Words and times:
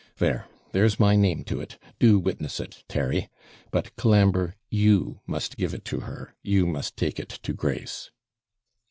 There, 0.17 0.47
there's 0.71 0.99
my 0.99 1.15
name 1.15 1.43
to 1.43 1.61
it 1.61 1.77
do 1.99 2.17
witness 2.17 2.59
it, 2.59 2.83
Terry. 2.87 3.29
But, 3.69 3.95
Colambre, 3.97 4.55
you 4.67 5.19
must 5.27 5.57
give 5.57 5.75
it 5.75 5.85
to 5.85 5.99
her 5.99 6.33
you 6.41 6.65
must 6.65 6.97
take 6.97 7.19
it 7.19 7.29
to 7.29 7.53
Grace.' 7.53 8.09